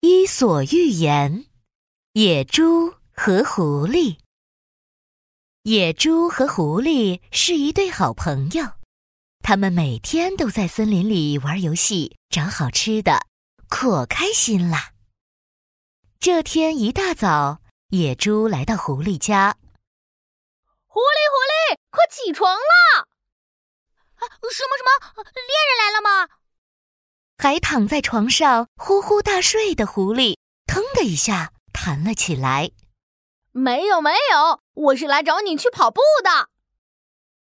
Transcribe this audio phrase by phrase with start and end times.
[0.00, 1.46] 伊索寓言：
[2.12, 4.18] 野猪和狐狸。
[5.62, 8.74] 野猪和狐狸是一对好朋友，
[9.40, 13.26] 他们每天都在森林里玩游戏，找好吃的，
[13.68, 14.92] 可开心啦。
[16.20, 19.56] 这天一大早，野猪来到狐狸家。
[20.86, 23.00] 狐狸，狐狸，快起床啦！
[24.14, 24.22] 啊，
[24.52, 25.24] 什么什么？
[25.24, 26.37] 猎人来了吗？
[27.40, 30.36] 还躺在床上呼呼大睡的狐狸，
[30.66, 32.72] 腾的一下弹了起来。
[33.52, 36.48] 没有，没有，我是来找你去跑步的。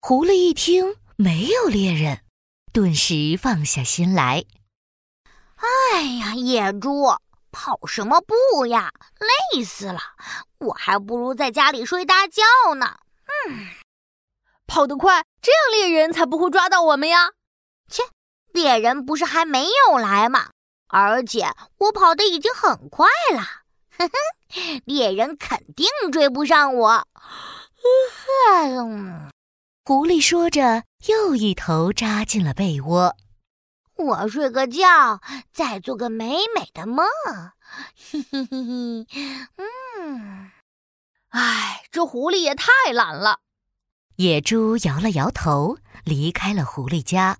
[0.00, 2.20] 狐狸一听没有猎人，
[2.74, 4.44] 顿时放下心来。
[5.56, 7.16] 哎呀，野猪，
[7.50, 8.92] 跑什么步呀？
[9.54, 9.98] 累死了！
[10.58, 12.42] 我还不如在家里睡大觉
[12.74, 12.98] 呢。
[13.48, 13.68] 嗯，
[14.66, 17.30] 跑得快，这样猎人才不会抓到我们呀。
[17.88, 18.02] 切，
[18.52, 20.50] 猎人不是还没有来吗？
[20.88, 23.42] 而且我跑的已经很快了，
[23.96, 27.06] 哼哼，猎人肯定追不上我。
[28.50, 29.30] 嗯
[29.84, 33.16] 狐狸说着，又一头扎进了被窝。
[33.96, 35.20] 我睡个觉，
[35.52, 37.06] 再做个美美的梦。
[37.96, 39.06] 嘿嘿嘿嘿，
[39.56, 40.50] 嗯。
[41.30, 43.40] 唉，这狐狸也太懒了。
[44.16, 47.38] 野猪摇了摇头，离开了狐狸家。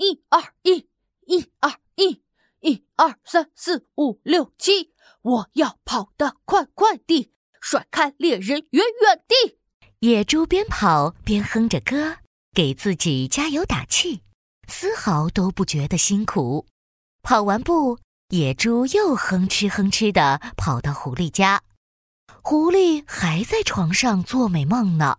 [0.00, 0.88] 一二一，
[1.26, 2.22] 一二一，
[2.60, 9.58] 一二三四五六七，我要跑得快快地，甩开猎人远远地。
[9.98, 12.16] 野猪边跑边哼着歌，
[12.54, 14.22] 给自己加油打气，
[14.68, 16.66] 丝毫都不觉得辛苦。
[17.22, 17.98] 跑完步，
[18.30, 21.60] 野猪又哼哧哼哧地跑到狐狸家。
[22.40, 25.18] 狐狸还在床上做美梦呢。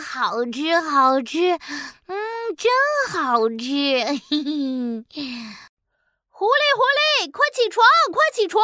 [0.00, 1.52] 好吃，好吃，
[2.06, 2.16] 嗯，
[2.56, 2.70] 真
[3.10, 4.04] 好吃。
[4.30, 5.24] 嘿嘿，
[6.30, 8.62] 狐狸，狐狸，快起床，快起床！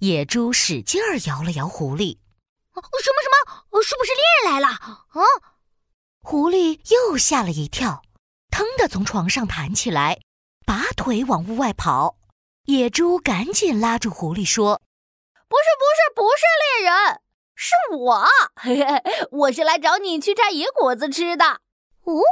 [0.00, 2.18] 野猪使劲儿摇了摇狐狸。
[2.74, 3.82] 什么什么？
[3.82, 4.68] 是不是猎人来了？
[4.68, 5.22] 啊！
[6.20, 8.02] 狐狸又吓了一跳，
[8.50, 10.20] 腾的从床上弹起来，
[10.64, 12.16] 拔腿往屋外跑。
[12.64, 14.82] 野猪赶紧拉住狐狸说
[15.48, 16.44] ：“不是，不是，不是
[16.82, 17.20] 猎人，
[17.60, 18.24] 是我。
[18.54, 19.02] 嘿嘿，
[19.32, 21.60] 我是来找你去摘野果子吃的。
[22.04, 22.22] 哦，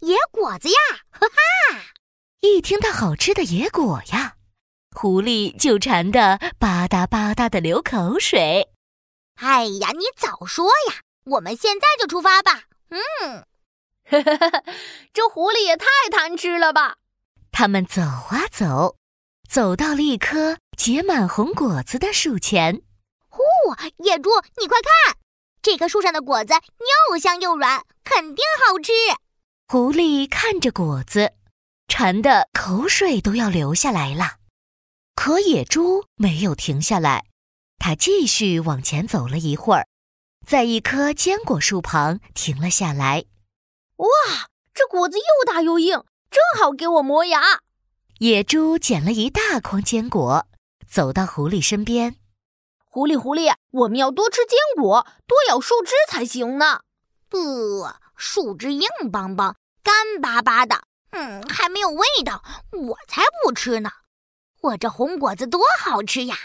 [0.00, 0.74] 野果子呀！
[1.10, 1.82] 哈哈！
[2.40, 4.36] 一听到好吃的野果呀，
[4.96, 8.70] 狐狸就馋得吧嗒吧嗒的流口水。
[9.34, 11.02] 哎呀，你早说呀！
[11.24, 12.62] 我们现在就出发吧。
[12.88, 13.44] 嗯，
[15.12, 16.96] 这狐狸也太贪吃了吧！
[17.52, 18.96] 他们走啊走。
[19.46, 22.80] 走到了一棵结满红果子的树前，
[23.30, 23.42] 呼！
[24.04, 24.28] 野猪，
[24.60, 25.16] 你快看，
[25.62, 26.52] 这棵树上的果子
[27.10, 28.92] 又香又软，肯定好吃。
[29.68, 31.32] 狐狸看着果子，
[31.88, 34.38] 馋得口水都要流下来了。
[35.14, 37.24] 可野猪没有停下来，
[37.78, 39.86] 它继续往前走了一会儿，
[40.46, 43.24] 在一棵坚果树旁停了下来。
[43.96, 44.06] 哇，
[44.74, 47.60] 这果子又大又硬，正好给我磨牙。
[48.18, 50.46] 野猪捡了一大筐坚果，
[50.88, 52.16] 走到狐狸身边。
[52.92, 56.80] 狐狸，狐狸，我们要多吃坚果，多咬树枝才行呢。
[57.28, 57.86] 不，
[58.16, 62.42] 树枝硬邦邦、干巴巴的，嗯，还没有味道，
[62.72, 63.90] 我才不吃呢。
[64.62, 66.36] 我这红果子多好吃呀，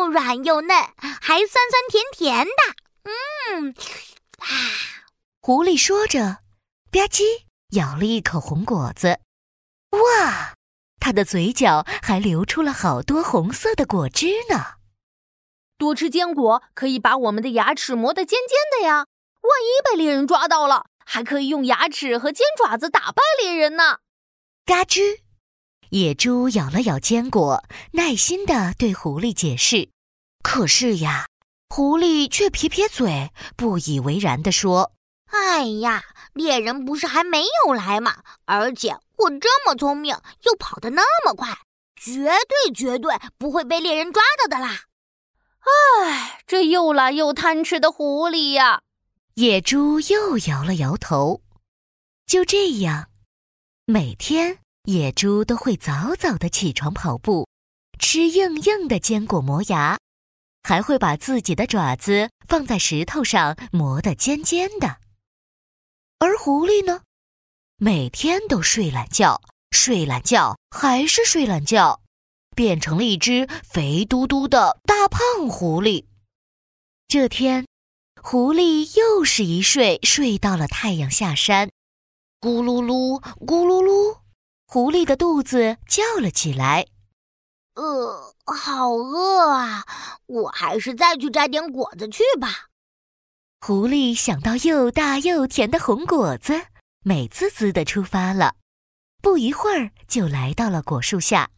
[0.00, 2.52] 又软又嫩，还酸酸甜甜的。
[3.04, 3.72] 嗯，
[4.38, 4.46] 啊！
[5.40, 6.38] 狐狸说着，
[6.90, 7.22] 吧唧
[7.70, 9.20] 咬了一口红果子。
[9.90, 10.54] 哇！
[10.98, 14.79] 他的嘴角还流出了好多红色的果汁呢。
[15.80, 19.06] 多吃坚果可以把我们的牙齿磨得尖尖的呀，
[19.40, 24.00] 万一被猎人抓到了，还可以用牙齿和尖爪子打败猎人呢。
[24.66, 25.20] 嘎吱，
[25.88, 29.88] 野猪咬了咬坚果，耐心地对狐狸解释。
[30.42, 31.26] 可是呀，
[31.70, 34.92] 狐狸却撇撇嘴，不以为然地说
[35.32, 36.02] ：“哎呀，
[36.34, 38.16] 猎人不是还没有来吗？
[38.44, 40.14] 而且……”我这么聪明，
[40.44, 41.48] 又跑得那么快，
[41.96, 44.80] 绝对绝对不会被猎人抓到的啦！
[45.60, 48.82] 唉，这又懒又贪吃的狐狸呀！
[49.34, 51.42] 野猪又摇了摇头。
[52.26, 53.08] 就这样，
[53.86, 57.48] 每天野猪都会早早的起床跑步，
[57.98, 59.98] 吃硬硬的坚果磨牙，
[60.62, 64.98] 还会把自己的爪子放在石头上磨得尖尖的。
[66.18, 67.02] 而狐狸呢？
[67.76, 69.40] 每天都睡懒觉，
[69.70, 72.02] 睡懒觉，还是睡懒觉，
[72.54, 76.06] 变成了一只肥嘟嘟的大胖狐狸。
[77.08, 77.66] 这天，
[78.22, 81.70] 狐狸又是一睡睡到了太阳下山，
[82.40, 84.20] 咕噜噜，咕噜噜，
[84.66, 86.86] 狐狸的肚子叫了起来。
[87.74, 89.86] 呃，好饿啊！
[90.26, 92.68] 我还是再去摘点果子去吧。
[93.60, 96.66] 狐狸想到又大又甜的红果子，
[97.02, 98.54] 美滋滋的出发了。
[99.22, 101.50] 不一会儿，就来到了果树下。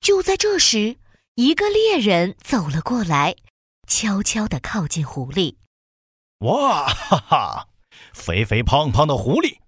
[0.00, 0.96] 就在这时，
[1.34, 3.36] 一个猎人走了过来，
[3.86, 5.56] 悄悄地靠近狐狸。
[6.38, 7.68] 哇哈哈！
[8.14, 9.58] 肥肥胖胖的狐狸，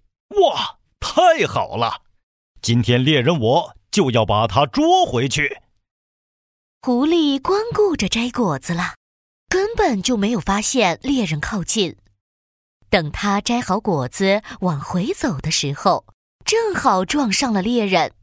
[0.41, 2.01] 哇，太好了！
[2.63, 5.61] 今天猎人我就要把它捉回去。
[6.81, 8.95] 狐狸光顾着摘果子了，
[9.47, 11.95] 根本就没有发现猎人靠近。
[12.89, 16.05] 等他摘好果子往回走的时候，
[16.43, 18.13] 正好撞上了猎人。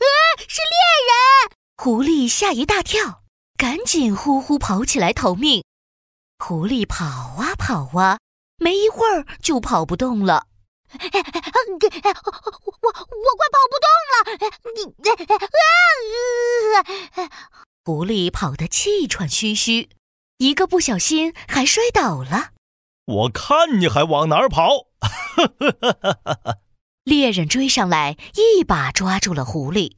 [0.00, 0.72] 啊，是猎
[1.06, 1.12] 人！
[1.76, 3.22] 狐狸吓一大跳，
[3.56, 5.64] 赶紧呼呼跑起来逃命。
[6.38, 8.18] 狐狸跑啊跑啊，
[8.58, 10.46] 没一会儿就跑不动了。
[10.92, 12.92] 我我我
[13.36, 14.14] 快跑不动了！
[14.74, 14.78] 你
[17.16, 17.30] 啊！
[17.84, 19.90] 狐狸跑得气喘吁吁，
[20.38, 22.50] 一个不小心还摔倒了。
[23.06, 24.86] 我看你还往哪儿跑！
[27.04, 29.96] 猎人追上来，一把抓住了狐狸。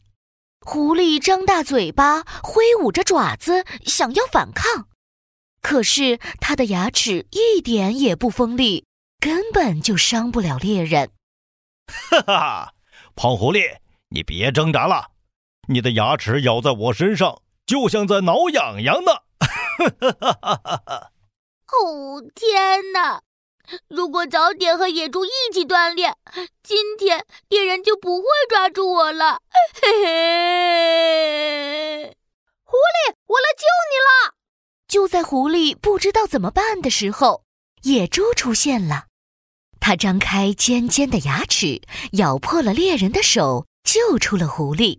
[0.60, 4.87] 狐狸张大嘴巴，挥舞着爪子，想要反抗，
[5.60, 8.87] 可是它的牙齿一点也不锋利，
[9.19, 11.10] 根本就伤不了猎人。
[11.87, 12.75] 哈哈，
[13.16, 13.78] 胖狐狸，
[14.10, 15.10] 你别挣扎了，
[15.69, 17.43] 你的牙齿咬在我身上。
[17.64, 19.12] 就像在挠痒痒呢！
[21.70, 23.22] 哦天哪！
[23.88, 26.16] 如果早点和野猪一起锻炼，
[26.62, 29.40] 今天猎人就不会抓住我了。
[29.80, 32.16] 嘿嘿！
[32.64, 34.34] 狐狸，我来救你了！
[34.88, 37.44] 就在狐狸不知道怎么办的时候，
[37.82, 39.06] 野猪出现了。
[39.80, 41.80] 它张开尖尖的牙齿，
[42.12, 44.98] 咬破了猎人的手，救出了狐狸。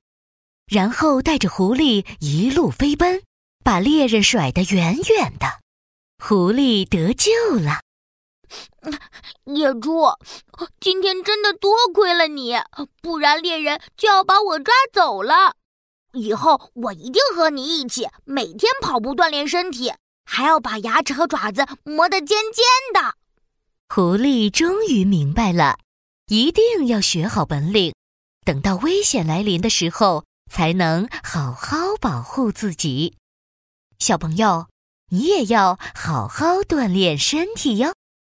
[0.66, 3.22] 然后带着狐狸一路飞奔，
[3.64, 5.60] 把猎人甩得远远的。
[6.24, 7.83] 狐狸得救了。
[9.46, 10.06] 野猪，
[10.80, 12.56] 今天真的多亏了你，
[13.02, 15.56] 不然猎人就要把我抓走了。
[16.14, 19.94] 以后我一定和你一起，每天跑步锻炼身体，
[20.26, 23.16] 还要把牙齿和爪子磨得尖尖的。
[23.90, 25.78] 狐狸终于明白了，
[26.28, 27.94] 一定要学好本领，
[28.46, 30.26] 等到危险来临的时候。
[30.52, 33.16] 才能好好保护自己，
[33.98, 34.68] 小朋友，
[35.10, 37.96] 你也要好好锻炼身体哟。